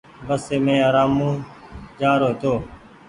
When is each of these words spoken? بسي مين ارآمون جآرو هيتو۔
بسي 0.27 0.55
مين 0.65 0.79
ارآمون 0.89 1.33
جآرو 1.99 2.27
هيتو۔ 2.31 2.53